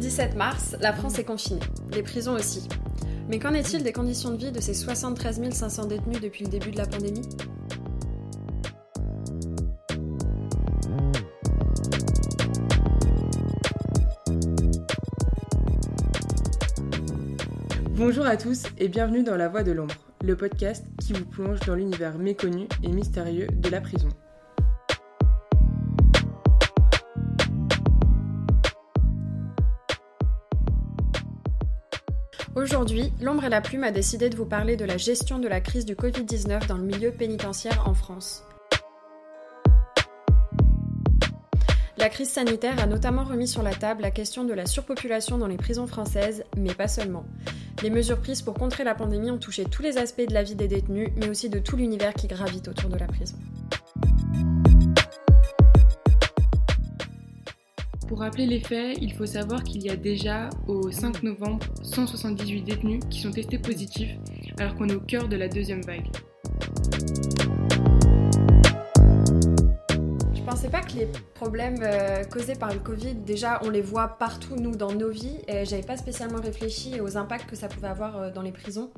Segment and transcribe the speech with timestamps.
[0.00, 1.60] Le 17 mars, la France est confinée,
[1.92, 2.66] les prisons aussi.
[3.28, 6.70] Mais qu'en est-il des conditions de vie de ces 73 500 détenus depuis le début
[6.70, 7.20] de la pandémie?
[17.90, 21.60] Bonjour à tous et bienvenue dans La Voix de l'ombre, le podcast qui vous plonge
[21.66, 24.08] dans l'univers méconnu et mystérieux de la prison.
[32.56, 35.60] Aujourd'hui, L'ombre et la plume a décidé de vous parler de la gestion de la
[35.60, 38.42] crise du Covid-19 dans le milieu pénitentiaire en France.
[41.96, 45.46] La crise sanitaire a notamment remis sur la table la question de la surpopulation dans
[45.46, 47.24] les prisons françaises, mais pas seulement.
[47.84, 50.56] Les mesures prises pour contrer la pandémie ont touché tous les aspects de la vie
[50.56, 53.36] des détenus, mais aussi de tout l'univers qui gravite autour de la prison.
[58.20, 62.60] Pour rappeler les faits, il faut savoir qu'il y a déjà, au 5 novembre, 178
[62.60, 64.10] détenus qui sont testés positifs,
[64.58, 66.04] alors qu'on est au cœur de la deuxième vague.
[70.34, 74.08] Je pensais pas que les problèmes euh, causés par le Covid, déjà on les voit
[74.18, 77.88] partout nous dans nos vies, et j'avais pas spécialement réfléchi aux impacts que ça pouvait
[77.88, 78.90] avoir euh, dans les prisons.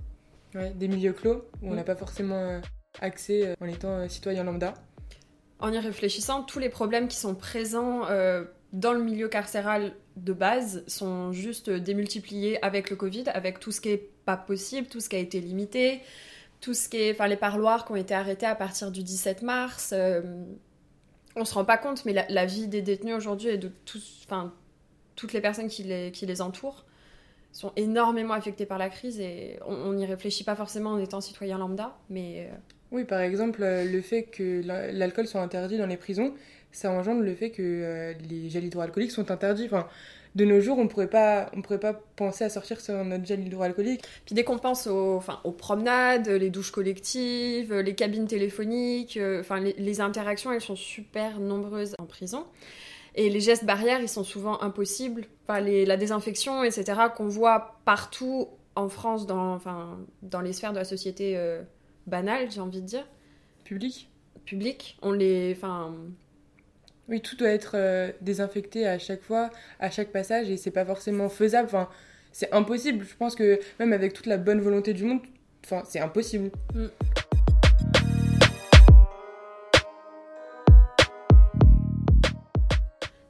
[0.57, 1.77] Ouais, des milieux clos où on Mm.
[1.77, 2.61] n'a pas forcément euh,
[3.01, 4.75] accès en étant citoyen lambda.
[5.61, 8.43] En y réfléchissant, tous les problèmes qui sont présents euh,
[8.73, 13.81] dans le milieu carcéral de base sont juste démultipliés avec le Covid, avec tout ce
[13.81, 16.01] qui est pas possible, tout ce qui a été limité,
[16.61, 19.43] tout ce qui est, enfin les parloirs qui ont été arrêtés à partir du 17
[19.43, 19.93] mars.
[19.93, 20.23] euh,
[21.35, 25.41] on se rend pas compte, mais la, vie des détenus aujourd'hui et de toutes les
[25.41, 26.85] personnes qui les entourent
[27.53, 31.59] sont énormément affectées par la crise et on n'y réfléchit pas forcément en étant citoyen
[31.59, 32.55] lambda, mais euh,
[32.91, 36.33] Oui, par exemple, euh, le fait que la- l'alcool soit interdit dans les prisons,
[36.73, 39.67] ça engendre le fait que euh, les gels hydroalcooliques sont interdits.
[39.67, 39.87] Enfin,
[40.35, 43.41] de nos jours, on pourrait pas, on pourrait pas penser à sortir sur notre gel
[43.47, 44.01] hydroalcoolique.
[44.25, 49.61] Puis dès qu'on pense aux, enfin, aux promenades, les douches collectives, les cabines téléphoniques, enfin,
[49.61, 52.47] les, les interactions, elles sont super nombreuses en prison.
[53.15, 55.27] Et les gestes barrières, ils sont souvent impossibles.
[55.47, 56.85] Enfin, les- la désinfection, etc.,
[57.15, 61.63] qu'on voit partout en France, dans, enfin, dans les sphères de la société euh,
[62.07, 63.07] banale, j'ai envie de dire,
[63.65, 64.11] Public?
[64.47, 65.53] Publique, on les...
[65.57, 65.95] Enfin,
[67.09, 70.85] Oui, tout doit être euh, désinfecté à chaque fois, à chaque passage, et c'est pas
[70.87, 71.67] forcément faisable.
[71.67, 71.89] Enfin,
[72.33, 73.05] c'est impossible.
[73.09, 75.21] Je pense que même avec toute la bonne volonté du monde,
[75.65, 76.51] enfin, c'est impossible.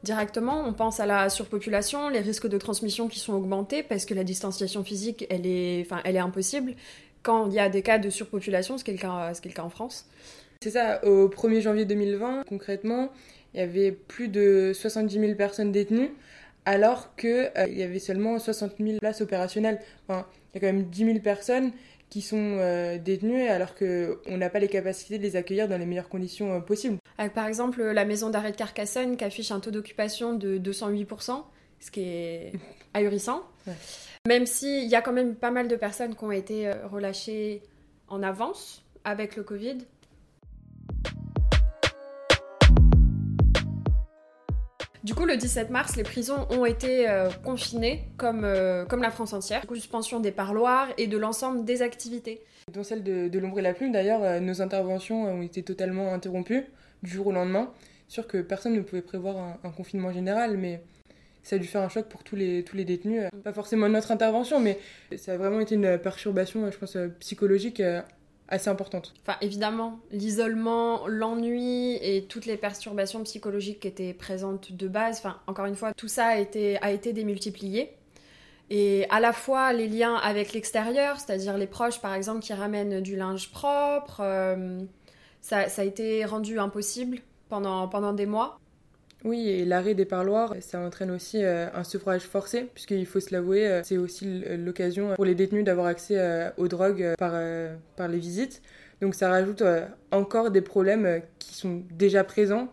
[0.03, 4.15] Directement, on pense à la surpopulation, les risques de transmission qui sont augmentés parce que
[4.15, 6.75] la distanciation physique, elle est, enfin, elle est impossible
[7.23, 9.49] quand il y a des cas de surpopulation, ce qui est le cas, ce qui
[9.51, 10.07] cas en France.
[10.61, 13.11] C'est ça, au 1er janvier 2020, concrètement,
[13.55, 16.11] il y avait plus de 70 000 personnes détenues,
[16.65, 19.81] alors qu'il y avait seulement 60 000 places opérationnelles.
[20.09, 21.73] Enfin, il y a quand même 10 000 personnes
[22.13, 25.87] qui sont euh, détenues, alors qu'on n'a pas les capacités de les accueillir dans les
[25.87, 26.99] meilleures conditions euh, possibles.
[27.17, 31.43] Avec par exemple la maison d'arrêt de Carcassonne qui affiche un taux d'occupation de 208%,
[31.81, 32.53] ce qui est
[32.93, 33.45] ahurissant.
[33.67, 33.73] Ouais.
[34.29, 37.63] Même s'il y a quand même pas mal de personnes qui ont été euh, relâchées
[38.09, 39.79] en avance avec le Covid.
[45.05, 49.11] Du coup, le 17 mars, les prisons ont été euh, confinées comme, euh, comme la
[49.11, 49.67] France entière.
[49.67, 52.41] Du suspension des parloirs et de l'ensemble des activités.
[52.73, 56.67] Dans celle de, l'ombre et la plume, d'ailleurs, euh, nos interventions ont été totalement interrompues
[57.03, 57.73] du jour au lendemain.
[58.07, 60.81] Sûr que personne ne pouvait prévoir un, un confinement général, mais
[61.43, 63.25] ça a dû faire un choc pour tous les, tous les détenus.
[63.43, 64.79] Pas forcément notre intervention, mais
[65.17, 67.83] ça a vraiment été une perturbation, je pense, psychologique
[68.53, 69.15] assez importante.
[69.23, 75.39] Enfin, évidemment, l'isolement, l'ennui et toutes les perturbations psychologiques qui étaient présentes de base, enfin,
[75.47, 77.97] encore une fois, tout ça a été, démultiplié.
[78.71, 83.01] Et à la fois les liens avec l'extérieur, c'est-à-dire les proches, par exemple, qui ramènent
[83.01, 84.81] du linge propre, euh,
[85.41, 88.59] ça, a été rendu impossible pendant des mois.
[89.25, 93.33] Oui, et l'arrêt des parloirs, ça entraîne aussi euh, un sevrage forcé, puisqu'il faut se
[93.33, 97.15] l'avouer, euh, c'est aussi l- l'occasion pour les détenus d'avoir accès euh, aux drogues euh,
[97.17, 97.77] par, euh,
[98.09, 98.63] les visites.
[99.01, 102.69] Donc ça rajoute euh, encore des problèmes euh, qui sont déjà présents.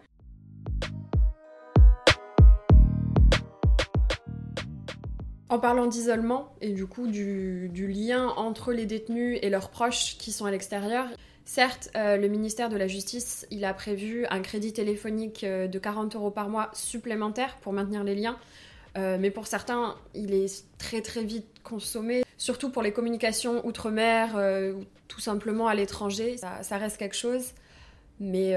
[5.50, 10.32] En parlant d'isolement et du coup du lien entre les détenus et leurs proches qui
[10.32, 11.06] sont à l'extérieur,
[11.50, 16.16] certes, euh, le ministère de la Justice, a prévu un crédit téléphonique euh, de 40
[16.16, 18.38] euros par mois supplémentaire pour maintenir les liens.
[18.98, 24.36] Euh, mais pour certains, il est très très vite consommé, surtout pour les communications outre-mer
[24.76, 26.38] ou tout simplement à l'étranger.
[26.38, 27.54] Ça, reste quelque chose
[28.20, 28.56] Mais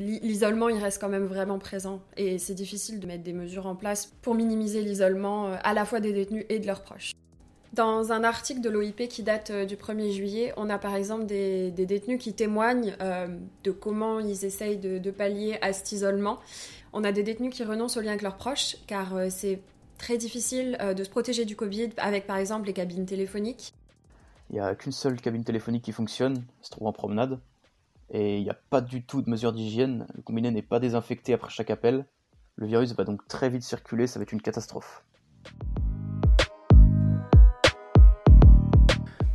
[0.00, 2.02] l'isolement, il reste quand même vraiment présent.
[2.16, 6.00] Et c'est difficile de mettre des mesures en place pour minimiser l'isolement à la fois
[6.00, 7.12] des détenus et de leurs proches.
[7.76, 11.26] Dans un article de l'OIP qui date euh, du 1er juillet, on a par exemple
[11.26, 12.96] des, détenus qui témoignent
[13.64, 16.38] de comment ils essayent de, pallier à cet isolement.
[16.94, 19.60] On a des détenus qui renoncent au lien avec leurs proches car c'est
[19.98, 23.74] très difficile de se protéger du Covid avec par exemple les cabines téléphoniques.
[24.48, 27.38] Il n'y a qu'une seule cabine téléphonique qui fonctionne, se trouve en promenade
[28.10, 30.06] et il n'y a pas du tout de mesure d'hygiène.
[30.14, 32.06] Le combiné n'est pas désinfecté après chaque appel.
[32.54, 35.04] Le virus va donc très vite circuler, ça va être une catastrophe.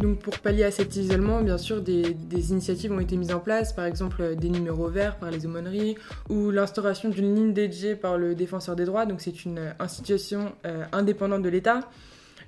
[0.01, 2.15] Donc pour pallier à cet isolement, bien sûr, des,
[2.51, 5.95] initiatives ont été mises en place, par exemple des numéros verts par les aumôneries
[6.27, 10.85] ou l'instauration d'une ligne dédiée par le défenseur des droits, donc c'est une institution euh,
[10.91, 11.81] indépendante de l'État,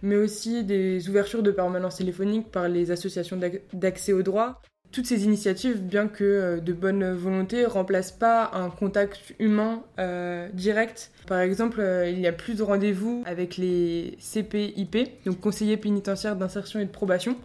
[0.01, 3.39] mais aussi des ouvertures de permanence téléphonique par les associations
[3.71, 4.59] d'accès aux droits
[4.93, 10.47] toutes ces initiatives, bien que euh, de bonne volonté, remplacent pas un contact humain euh,
[10.53, 11.11] direct.
[11.27, 16.35] Par exemple, euh, il n'y a plus de rendez-vous avec les CPIP, donc conseillers pénitentiaires
[16.35, 17.35] d'insertion et de probation.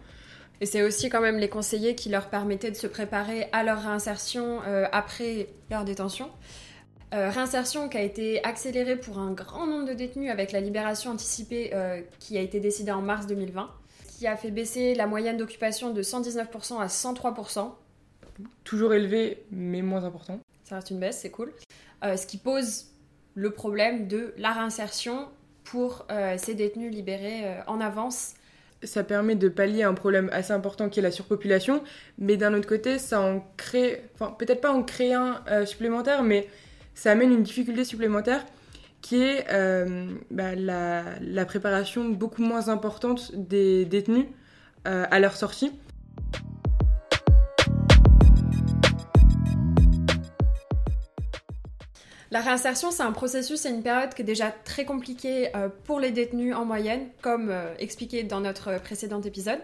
[0.61, 3.81] Et c'est aussi quand même les conseillers qui leur permettaient de se préparer à leur
[3.81, 4.59] réinsertion
[4.91, 6.29] après leur détention.
[7.13, 11.71] réinsertion qui a été accélérée pour un grand nombre de détenus avec la libération anticipée
[12.19, 13.69] qui a été décidée en mars 2020
[14.19, 17.71] qui a fait baisser la moyenne d'occupation de 119% à 103%.
[18.65, 20.41] Toujours élevé, mais moins important.
[20.65, 21.53] Ça reste une baisse, c'est cool.
[22.03, 22.87] Euh, ce qui pose
[23.35, 25.29] le problème de la réinsertion
[25.63, 28.33] pour euh, ces détenus libérés euh, en avance.
[28.83, 31.81] Ça permet de pallier un problème assez important qui est la surpopulation,
[32.17, 36.49] mais d'un autre côté, ça en crée, enfin peut-être pas en crée un supplémentaire, mais
[36.93, 38.45] ça amène une difficulté supplémentaire
[39.01, 44.25] qui est euh, bah, la, préparation beaucoup moins importante des détenus
[44.87, 45.71] euh, à leur sortie.
[52.31, 55.99] La réinsertion, c'est un processus et une période qui est déjà très compliquée euh, pour
[55.99, 59.59] les détenus en moyenne, comme expliqué dans notre précédent épisode,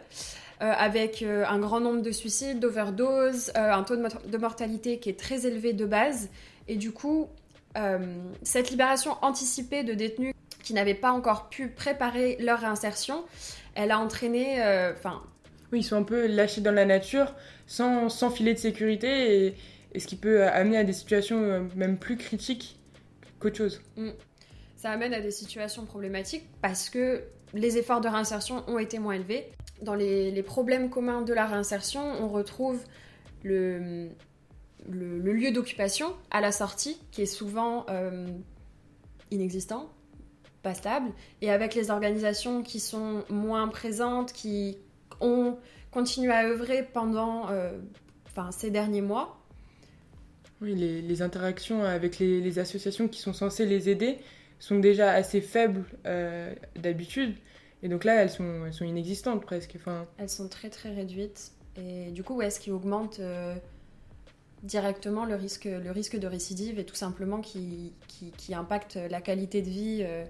[0.60, 5.74] avec un grand nombre de suicides, d'overdoses, un taux de mortalité qui est très élevé
[5.74, 6.30] de base.
[6.68, 7.28] Et du coup,
[7.76, 8.00] euh,
[8.44, 10.34] cette libération anticipée de détenus
[10.64, 13.24] qui n'avaient pas encore pu préparer leur réinsertion,
[13.76, 14.64] elle a entraîné...
[14.64, 14.94] Euh,
[15.72, 17.34] oui, ils sont un peu lâchés dans la nature,
[17.68, 19.48] sans, sans filet de sécurité,
[19.94, 22.78] et, ce qui peut amener à des situations euh, même plus critiques
[23.40, 23.82] qu'autre chose.
[23.96, 24.10] Mm.
[24.76, 27.24] Ça amène à des situations problématiques parce que
[27.54, 29.48] les efforts de réinsertion ont été moins élevés.
[29.82, 32.80] Dans les, les problèmes communs de la réinsertion, on retrouve
[33.44, 34.10] le,
[34.90, 38.28] le, lieu d'occupation à la sortie, qui est souvent euh,
[39.32, 39.90] inexistant,
[40.64, 41.12] pas stable,
[41.42, 44.78] et avec les organisations qui sont moins présentes, qui
[45.22, 45.58] ont
[45.92, 47.72] continué à œuvrer pendant euh,
[48.52, 49.42] ces derniers mois.
[50.62, 54.18] Oui, les, interactions avec les, associations qui sont censées les aider
[54.60, 57.36] sont déjà assez faibles euh, d'habitude.
[57.84, 59.74] Et donc là, elles sont, elles sont inexistantes presque.
[59.76, 60.08] Enfin...
[60.18, 61.52] Elles sont très très réduites.
[61.78, 63.20] Et du coup, ouais, ce qui augmente
[64.66, 70.00] directement le risque, de récidive et tout simplement qui, qui, impacte la qualité de vie
[70.02, 70.26] euh,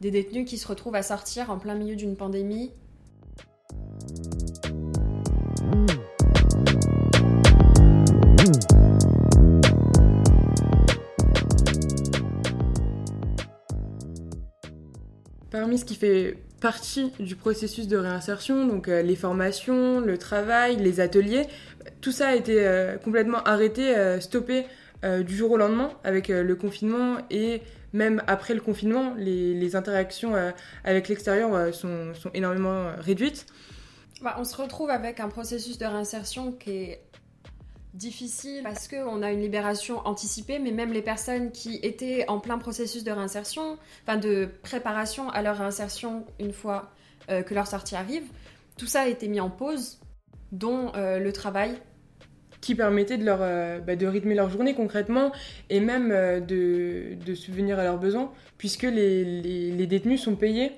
[0.00, 2.72] des détenus qui se retrouvent à sortir en plein milieu d'une pandémie.
[15.50, 20.76] Parmi ce qui fait partie du processus de réinsertion, donc euh, les formations, le travail,
[20.76, 21.46] les ateliers,
[22.00, 24.64] tout ça a été euh, complètement arrêté, euh, stoppé
[25.26, 27.60] du jour au lendemain avec le confinement et
[27.92, 30.32] même après le confinement, les, interactions
[30.82, 33.44] avec l'extérieur sont, énormément réduites.
[34.22, 37.03] Bah, on se retrouve avec un processus de réinsertion qui est
[37.94, 42.58] difficile parce qu'on a une libération anticipée, mais même les personnes qui étaient en plein
[42.58, 46.90] processus de réinsertion, enfin de préparation à leur réinsertion une fois
[47.30, 48.24] euh, que leur sortie arrive,
[48.76, 50.00] tout ça a été mis en pause,
[50.52, 51.78] dont euh, le travail.
[52.60, 55.32] Qui permettait de, leur, euh, bah, de rythmer leur journée concrètement
[55.68, 59.22] et même de, de, subvenir à leurs besoins, puisque les,
[59.70, 60.72] les détenus sont payés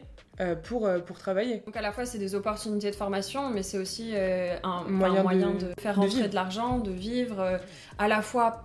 [0.62, 1.62] pour, euh, pour travailler.
[1.64, 5.54] Donc à la fois c'est des opportunités de formation, mais c'est aussi euh, un, moyen,
[5.54, 7.58] de, faire rentrer de, l'argent, de vivre
[7.98, 8.64] à la fois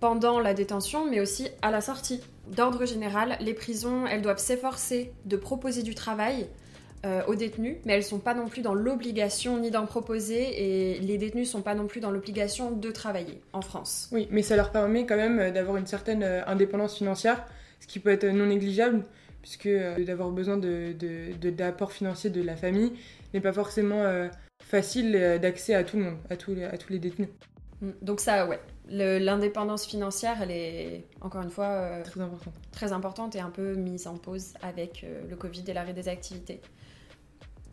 [0.00, 2.20] pendant la détention, mais aussi à la sortie.
[2.48, 6.48] D'ordre général, les prisons, elles doivent s'efforcer de proposer du travail
[7.26, 11.00] aux détenus, mais elles ne sont pas non plus dans l'obligation ni d'en proposer, et
[11.00, 14.08] les détenus ne sont pas non plus dans l'obligation de travailler en France.
[14.12, 17.44] Oui, mais ça leur permet quand même d'avoir une certaine indépendance financière,
[17.80, 19.04] ce qui peut être non négligeable
[19.42, 22.92] puisque euh, d'avoir besoin d'apports de, financiers de la famille
[23.34, 24.28] n'est pas forcément euh,
[24.60, 27.28] facile euh, d'accès à tout le monde, à tous les, à tous les détenus.
[27.80, 27.90] Mm.
[28.00, 32.52] Donc ça, ouais, L'indépendance financière, elle est encore une fois euh, Très important.
[32.72, 36.60] très importante et un peu mise en pause avec le Covid et l'arrêt des activités.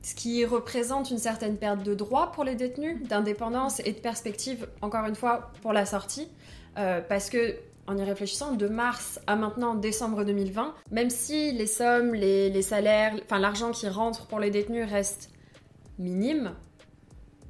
[0.02, 4.68] Ce qui représente une certaine perte de droits pour les détenus, d'indépendance et de perspective,
[4.82, 6.30] encore une fois, pour la sortie.
[6.76, 7.56] Parce que,
[7.90, 12.62] en y réfléchissant, de mars à maintenant décembre 2020, même si les sommes, les, les
[12.62, 15.32] salaires, enfin l'argent qui rentre pour les détenus reste
[15.98, 16.52] minime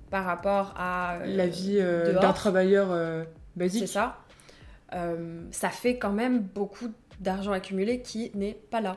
[0.09, 3.87] par rapport à euh, La vie euh, d'un travailleur euh, c'est basique.
[3.89, 4.17] ça,
[4.93, 6.87] euh, ça fait quand même beaucoup
[7.19, 8.95] d'argent accumulé qui n'est pas là.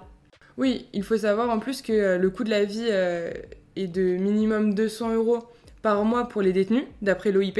[0.56, 4.74] Oui, il faut savoir en plus que le coût de la vie est de minimum
[4.74, 5.40] 200 euros
[5.80, 7.58] par mois pour les détenus, d'après l'OIP,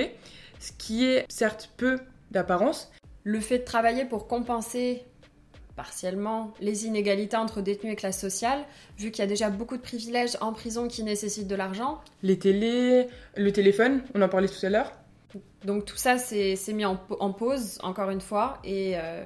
[0.60, 1.98] ce qui est certes peu
[2.30, 2.92] d'apparence,
[3.24, 5.04] Le fait de travailler pour compenser
[5.76, 8.64] partiellement les inégalités entre détenus et classes sociales,
[8.98, 12.00] vu qu'il y a déjà beaucoup de privilèges en prison qui nécessitent de l'argent.
[12.22, 14.92] les télés, le téléphone, on en parlait tout à l'heure.
[15.64, 19.24] Donc tout ça, c'est c'est mis en pause, encore une fois, et euh,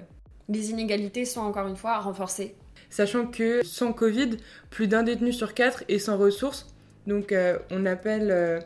[0.49, 2.55] les inégalités sont encore une fois renforcées.
[2.91, 4.37] Sachant que sans Covid,
[4.71, 6.67] plus d'un détenu sur quatre est sans ressources.
[7.07, 8.61] Donc euh, on appelle euh,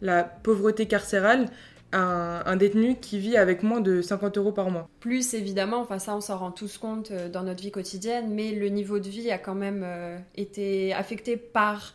[0.00, 1.46] la pauvreté carcérale
[1.96, 4.88] un, un détenu qui vit avec moins de 50 euros par mois.
[5.00, 8.52] Plus évidemment, enfin ça on s'en rend tous compte euh, dans notre vie quotidienne, mais
[8.52, 11.94] le niveau de vie a quand même euh, été affecté par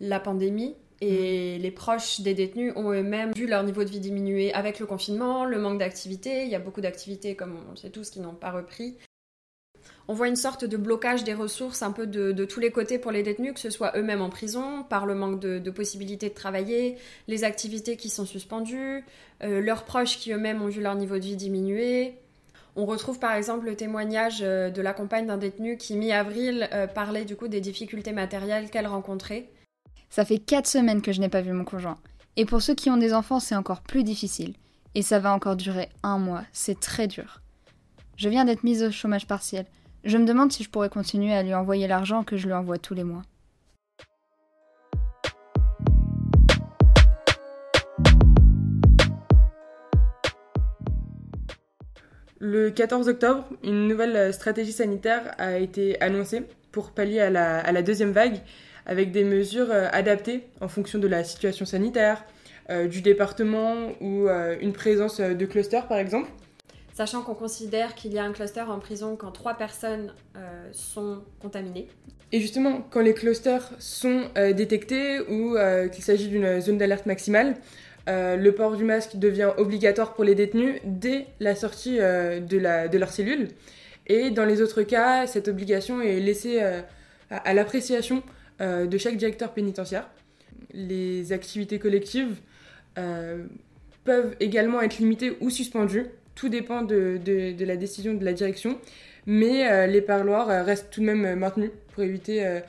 [0.00, 4.52] la pandémie et les proches des détenus ont eux-mêmes vu leur niveau de vie diminuer
[4.52, 6.42] avec le confinement, le manque d'activité.
[6.42, 8.96] Il y a beaucoup d'activités, comme on le sait tous, qui n'ont pas repris.
[10.10, 13.12] On voit une sorte de blocage des ressources un peu de, tous les côtés pour
[13.12, 16.34] les détenus, que ce soit eux-mêmes en prison, par le manque de, de possibilités de
[16.34, 16.96] travailler,
[17.28, 19.04] les activités qui sont suspendues,
[19.44, 22.16] euh, leurs proches qui eux-mêmes ont vu leur niveau de vie diminuer.
[22.74, 26.88] On retrouve par exemple le témoignage euh, de la compagne d'un détenu qui, mi-avril, euh,
[26.88, 29.48] parlait du coup des difficultés matérielles qu'elle rencontrait.
[30.08, 31.98] Ça fait 4 semaines que je n'ai pas vu mon conjoint.
[32.34, 34.54] Et pour ceux qui ont des enfants, c'est encore plus difficile.
[34.96, 36.42] Et ça va encore durer un mois.
[36.52, 37.42] C'est très dur.
[38.16, 39.66] Je viens d'être mise au chômage partiel.
[40.02, 42.78] Je me demande si je pourrais continuer à lui envoyer l'argent que je lui envoie
[42.78, 43.22] tous les mois.
[52.38, 57.82] Le 14 octobre, une nouvelle euh, stratégie sanitaire a été annoncée pour pallier à la,
[57.82, 58.40] deuxième vague
[58.86, 62.24] avec des mesures euh, adaptées en fonction de la situation sanitaire,
[62.70, 64.28] euh, du département ou
[64.60, 66.30] une présence de clusters par exemple.
[67.00, 71.22] Sachant qu'on considère qu'il y a un cluster en prison quand trois personnes euh, sont
[71.40, 71.88] contaminées.
[72.30, 77.06] Et justement, quand les clusters sont euh, détectés ou euh, qu'il s'agit d'une zone d'alerte
[77.06, 77.56] maximale,
[78.06, 83.48] le port du masque devient obligatoire pour les détenus dès la sortie de, leur cellule.
[84.06, 86.60] Et dans les autres cas, cette obligation est laissée
[87.30, 88.22] à, l'appréciation
[88.58, 90.06] de chaque directeur pénitentiaire.
[90.74, 92.40] Les activités collectives
[92.96, 96.06] peuvent également être limitées ou suspendues.
[96.40, 98.78] Tout dépend de, de- de la décision de la direction.
[99.26, 102.60] Mais euh, les parloirs euh, restent tout de même euh, maintenus pour éviter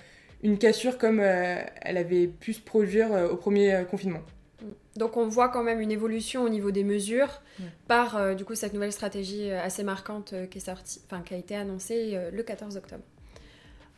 [0.44, 4.20] une cassure comme elle avait pu se produire au premier confinement.
[4.98, 7.66] Donc on voit quand même une évolution au niveau des mesures Ouais.
[7.88, 11.34] par euh, du coup cette nouvelle stratégie assez marquante euh, qui est sortie, enfin qui
[11.34, 13.04] a été annoncée euh, le 14 octobre.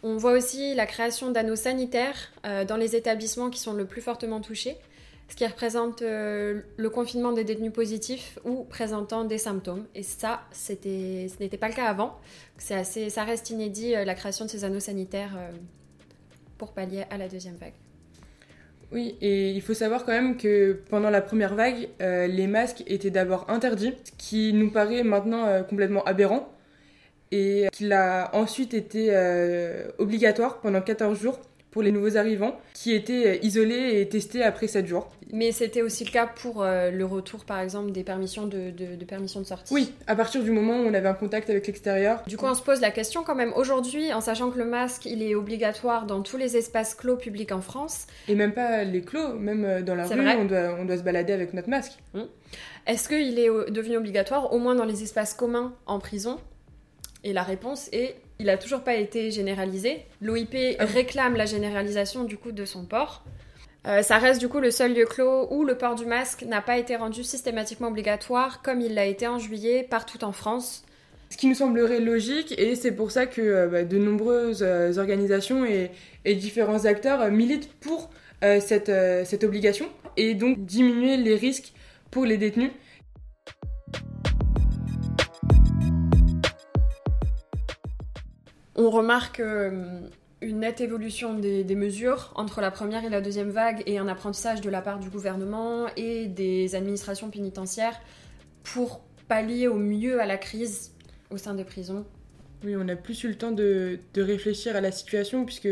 [0.04, 2.34] On voit aussi la création d'anneaux sanitaires
[2.68, 4.76] dans les établissements qui sont le plus fortement touchés,
[5.30, 9.86] ce qui représente euh, le confinement des détenus positifs ou présentant des symptômes.
[9.96, 12.20] Et ça, c'était, ce n'était pas le cas avant.
[12.58, 15.52] C'est assez, ça reste inédit euh, la création de ces anneaux sanitaires euh,
[16.58, 17.74] pour pallier à la deuxième vague.
[18.92, 23.10] Oui, et il faut savoir quand même que pendant la première vague, les masques étaient
[23.10, 26.48] d'abord interdits, ce qui nous paraît maintenant complètement aberrant,
[27.32, 29.12] et qu'il a ensuite été
[29.98, 31.40] obligatoire pendant 14 jours
[31.74, 35.10] pour les nouveaux arrivants, qui étaient euh, isolés et testés après 7 jours.
[35.34, 38.96] Mais c'était aussi le cas pour euh, le retour, par exemple, des permissions de, de,
[38.96, 39.74] de sortie.
[39.74, 42.22] Oui, à partir du moment où on avait un contact avec l'extérieur.
[42.28, 45.08] Du coup, on se pose la question quand même aujourd'hui, en sachant que le masque,
[45.08, 48.06] il est obligatoire dans tous les espaces clos publics en France.
[48.28, 51.04] Et même pas les clos, même euh, dans la rue, on doit, on doit se
[51.04, 51.94] balader avec notre masque.
[52.86, 56.40] Est-ce qu'il est devenu obligatoire, au moins dans les espaces communs en prison?
[57.24, 60.02] Et la réponse est, il a toujours pas été généralisé.
[60.22, 60.84] L'OIP Ah.
[60.86, 63.24] réclame la généralisation du coup de son port.
[63.88, 66.62] Euh, ça reste du coup le seul lieu clos où le port du masque n'a
[66.62, 70.84] pas été rendu systématiquement obligatoire, comme il l'a été en juillet partout en France.
[71.30, 74.98] Ce qui nous semblerait logique, et c'est pour ça que euh, bah, de nombreuses euh,
[74.98, 75.90] organisations et,
[76.26, 78.10] et différents acteurs militent pour
[78.60, 78.92] cette,
[79.24, 79.86] cette obligation,
[80.18, 81.72] et donc diminuer les risques
[82.12, 82.72] pour les détenus.
[88.84, 90.02] On remarque euh,
[90.42, 94.60] une nette évolution des, mesures entre la première et la deuxième vague et un apprentissage
[94.60, 97.98] de la part du gouvernement et des administrations pénitentiaires
[98.64, 99.00] pour
[99.30, 100.92] pallier au mieux à la crise
[101.32, 102.06] au sein des prisons.
[102.66, 105.70] Oui, on n'a plus eu le temps de, réfléchir à la situation, puisque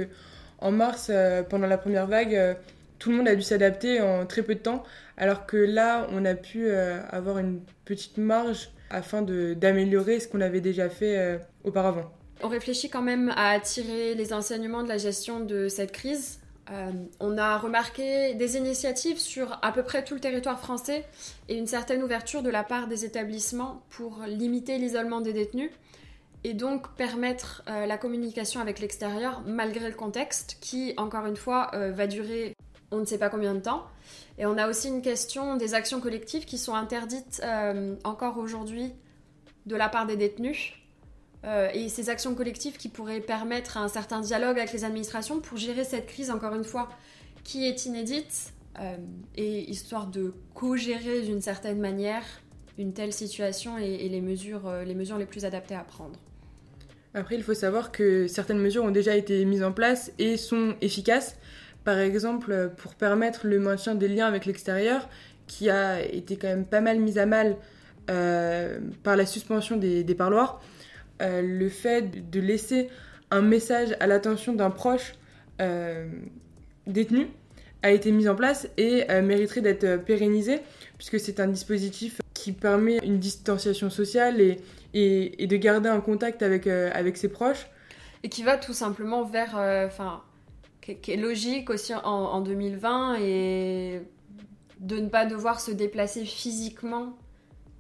[0.60, 2.54] en mars, euh, pendant la première vague, euh,
[2.98, 4.84] tout le monde a dû s'adapter en très peu de temps,
[5.18, 10.62] alors que là, on a pu avoir une petite marge afin d'améliorer ce qu'on avait
[10.62, 12.10] déjà fait auparavant.
[12.44, 16.40] On réfléchit quand même à tirer les enseignements de la gestion de cette crise.
[17.20, 21.06] on a remarqué des initiatives sur à peu près tout le territoire français
[21.50, 25.72] et une certaine ouverture de la part des établissements pour limiter l'isolement des détenus
[26.44, 31.72] et donc permettre euh, la communication avec l'extérieur malgré le contexte qui, encore une fois,
[31.74, 32.56] euh, va durer
[32.94, 33.86] on ne sait pas combien de temps.
[34.38, 38.92] Et on a aussi une question des actions collectives qui sont interdites euh, encore aujourd'hui
[39.66, 40.74] de la part des détenus.
[41.44, 45.84] Et ces actions collectives qui pourraient permettre un certain dialogue avec les administrations pour gérer
[45.84, 46.90] cette crise, encore une fois,
[47.44, 48.54] qui est inédite,
[49.36, 52.24] et histoire de co-gérer d'une certaine manière
[52.78, 56.20] une telle situation et, les, mesures, les mesures les plus adaptées à prendre.
[57.14, 60.76] Après, il faut savoir que certaines mesures ont déjà été mises en place et sont
[60.82, 61.36] efficaces.
[61.84, 65.10] Par exemple, pour permettre le maintien des liens avec l'extérieur,
[65.48, 67.58] qui a été quand même pas mal mis à mal
[68.10, 70.62] euh, par la suspension des, parloirs,
[71.22, 72.90] euh, le fait de laisser
[73.30, 75.14] un message à l'attention d'un proche
[75.62, 76.08] euh,
[76.88, 77.28] détenu
[77.84, 80.60] a été mis en place et mériterait d'être pérennisé,
[80.98, 84.60] puisque c'est un dispositif qui permet une distanciation sociale et
[84.94, 87.68] et, de garder un contact avec, euh, avec ses proches.
[88.24, 89.58] Et qui va tout simplement vers.
[89.58, 90.24] Euh, enfin.
[90.82, 94.02] qui, est logique aussi en, 2020 et
[94.80, 97.18] de ne pas devoir se déplacer physiquement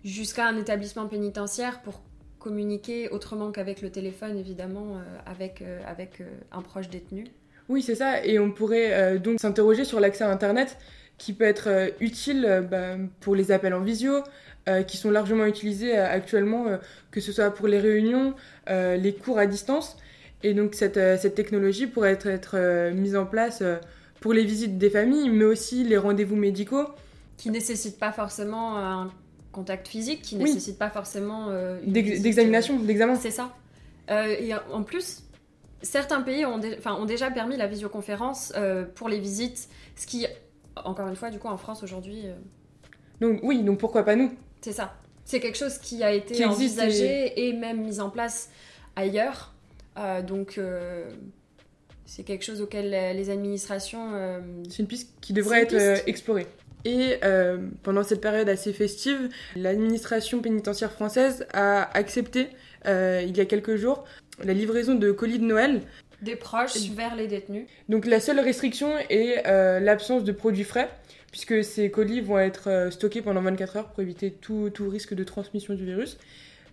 [0.03, 2.01] jusqu'à un établissement pénitentiaire pour
[2.41, 7.25] communiquer autrement qu'avec le téléphone, évidemment, euh, avec, avec un proche détenu.
[7.69, 8.25] Oui, c'est ça.
[8.25, 10.77] Et on pourrait donc s'interroger sur l'accès à Internet
[11.17, 14.23] qui peut être utile bah, pour les appels en visio,
[14.69, 16.77] euh, qui sont largement utilisés euh, actuellement, euh,
[17.09, 18.35] que ce soit pour les réunions,
[18.67, 19.97] les cours à distance.
[20.43, 23.63] Et donc cette, cette technologie pourrait être, être mise en place
[24.19, 26.85] pour les visites des familles, mais aussi les rendez-vous médicaux.
[27.37, 29.11] Qui ne nécessitent pas forcément un
[29.51, 31.49] contact physique, qui ne nécessitent pas forcément...
[31.83, 33.15] D'examination, d'examen.
[33.15, 33.55] C'est ça.
[34.09, 35.23] et en plus,
[35.81, 38.53] certains pays ont, ont, déjà permis la visioconférence
[38.95, 40.25] pour les visites, ce qui,
[40.75, 42.25] encore une fois, du coup, en France aujourd'hui...
[43.19, 44.31] Donc oui, donc pourquoi pas nous?
[44.61, 44.95] C'est ça.
[45.25, 47.53] C'est quelque chose qui a été envisagé et...
[47.53, 48.49] même mis en place
[48.95, 49.53] ailleurs.
[49.97, 51.09] Euh, donc, euh,
[52.05, 54.11] c'est quelque chose auquel les administrations.
[54.13, 56.47] Euh, c'est une piste qui devrait être explorée.
[56.85, 57.19] Et
[57.83, 62.47] pendant cette période assez festive, l'administration pénitentiaire française a accepté,
[62.85, 64.03] il y a quelques jours,
[64.43, 65.81] la livraison de colis de Noël.
[66.21, 67.65] Des proches vers les détenus.
[67.89, 69.43] Donc la seule restriction est
[69.79, 70.89] l'absence de produits frais
[71.31, 75.13] puisque ces colis vont être euh, stockés pendant 24 heures pour éviter tout, tout risque
[75.13, 76.17] de transmission du virus.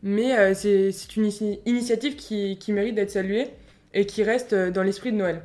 [0.03, 1.31] Mais euh, c'est une
[1.65, 3.49] initiative qui, qui mérite d'être saluée
[3.95, 5.43] et qui reste euh, dans l'esprit de Noël.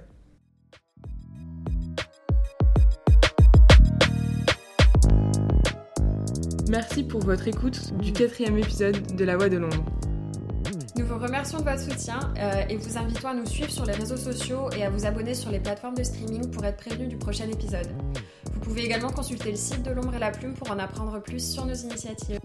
[6.73, 9.85] Merci pour votre écoute du quatrième épisode de La Voix de Londres.
[10.95, 12.33] Nous vous remercions de votre soutien
[12.67, 15.51] et vous invitons à nous suivre sur les réseaux sociaux et à vous abonner sur
[15.51, 17.89] les plateformes de streaming pour être prévenu du prochain épisode.
[18.51, 21.47] Vous pouvez également consulter le site de l'ombre et la plume pour en apprendre plus
[21.47, 22.39] sur nos initiatives.